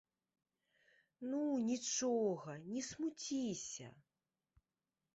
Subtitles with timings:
[1.33, 3.89] Ну, нічога, не смуціся.